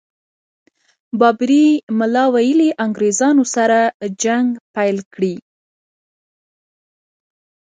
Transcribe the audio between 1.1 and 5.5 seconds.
بابړي ملا ویلي انګرېزانو سره جنګ پيل کړي.